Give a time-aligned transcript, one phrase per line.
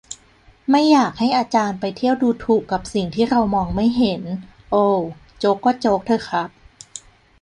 [0.69, 4.21] "ไม่อยากให้อาจารย์ไปเที่ยวดูถูกกับสิ่งที่เรามองไม่เห็น"
[4.71, 4.99] โอว
[5.37, 6.49] โจ๊กก็โจ๊กเถอะครับ